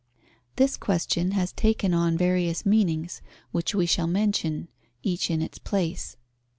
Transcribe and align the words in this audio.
This 0.55 0.77
question 0.77 1.33
has 1.33 1.51
taken 1.53 1.93
on 1.93 2.17
various 2.17 2.65
meanings, 2.65 3.21
which 3.51 3.75
we 3.75 3.85
shall 3.85 4.07
mention, 4.07 4.67
each 5.03 5.29
in 5.29 5.43
its 5.43 5.59
place. 5.59 6.17